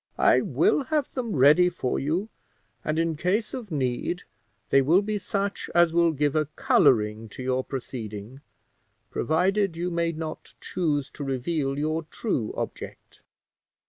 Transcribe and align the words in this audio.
I 0.17 0.41
will 0.41 0.85
have 0.85 1.13
them 1.13 1.35
ready 1.35 1.69
for 1.69 1.99
you; 1.99 2.29
and, 2.83 2.97
in 2.97 3.15
case 3.15 3.53
of 3.53 3.69
need, 3.69 4.23
they 4.71 4.81
will 4.81 5.03
be 5.03 5.19
such 5.19 5.69
as 5.75 5.93
will 5.93 6.11
give 6.11 6.35
a 6.35 6.47
coloring 6.55 7.29
to 7.29 7.43
your 7.43 7.63
proceeding, 7.63 8.41
provided 9.11 9.77
you 9.77 9.91
may 9.91 10.11
not 10.11 10.55
choose 10.59 11.11
to 11.11 11.23
reveal 11.23 11.77
your 11.77 12.01
true 12.01 12.51
object. 12.57 13.21